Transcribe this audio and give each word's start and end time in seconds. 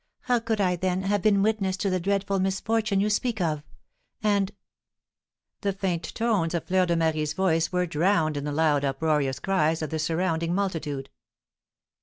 How 0.21 0.39
could 0.39 0.59
I, 0.59 0.77
then, 0.77 1.03
have 1.03 1.21
been 1.21 1.43
witness 1.43 1.77
to 1.77 1.91
the 1.91 1.99
dreadful 1.99 2.39
misfortune 2.39 2.99
you 2.99 3.07
speak 3.11 3.39
of? 3.39 3.61
And" 4.23 4.51
The 5.61 5.73
faint 5.73 6.15
tones 6.15 6.55
of 6.55 6.63
Fleur 6.63 6.87
de 6.87 6.95
Marie's 6.95 7.33
voice 7.33 7.71
were 7.71 7.85
drowned 7.85 8.35
in 8.35 8.43
the 8.43 8.51
loud 8.51 8.83
uproarious 8.83 9.37
cries 9.37 9.83
of 9.83 9.91
the 9.91 9.99
surrounding 9.99 10.55
multitude. 10.55 11.11